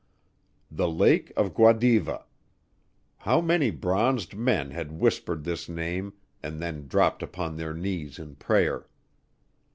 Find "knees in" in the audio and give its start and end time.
7.75-8.33